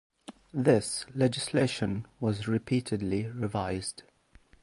This 0.55 1.05
legislation 1.13 2.07
was 2.19 2.47
repeatedly 2.47 3.27
revised. 3.27 4.01